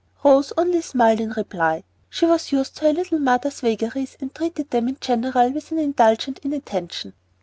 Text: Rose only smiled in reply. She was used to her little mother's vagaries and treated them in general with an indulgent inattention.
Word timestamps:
Rose 0.23 0.51
only 0.57 0.81
smiled 0.81 1.19
in 1.21 1.29
reply. 1.33 1.83
She 2.09 2.25
was 2.25 2.51
used 2.51 2.75
to 2.77 2.85
her 2.85 2.91
little 2.91 3.19
mother's 3.19 3.59
vagaries 3.61 4.17
and 4.19 4.33
treated 4.33 4.71
them 4.71 4.87
in 4.87 4.97
general 4.99 5.51
with 5.51 5.71
an 5.71 5.77
indulgent 5.77 6.39
inattention. 6.41 7.13